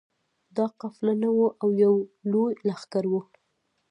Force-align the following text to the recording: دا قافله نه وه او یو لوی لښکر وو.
دا 0.55 0.65
قافله 0.79 1.13
نه 1.23 1.29
وه 1.37 1.49
او 1.61 1.69
یو 1.83 1.93
لوی 2.31 2.51
لښکر 2.67 3.03
وو. 3.11 3.21